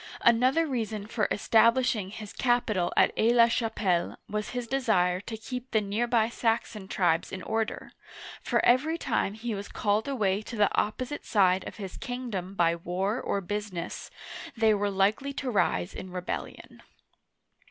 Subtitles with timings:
[0.21, 5.69] Another reason for establishing his capital at Aix la Chapelle was his desire to keep
[5.69, 7.91] the near by Saxon tribes in order,
[8.41, 12.75] for every time he was called away to the opposite side of his kingdom by
[12.75, 14.09] war or business,
[14.57, 16.81] they were likely to rise in rebellion.